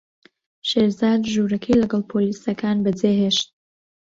شێرزاد 0.69 1.21
ژوورەکەی 1.33 1.79
لەگەڵ 1.81 2.01
پۆلیسەکان 2.09 2.77
بەجێهێشت. 2.85 3.47